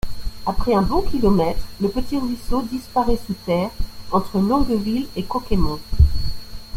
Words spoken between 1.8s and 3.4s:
petit ruisseau disparaît sous